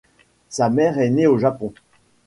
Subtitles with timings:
[0.49, 1.75] Sa mère est née au Japon.